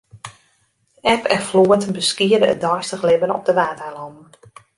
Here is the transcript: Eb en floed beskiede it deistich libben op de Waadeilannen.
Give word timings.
Eb 1.13 1.23
en 1.31 1.41
floed 1.49 1.83
beskiede 1.97 2.47
it 2.53 2.61
deistich 2.65 3.03
libben 3.09 3.35
op 3.37 3.43
de 3.45 3.53
Waadeilannen. 3.59 4.27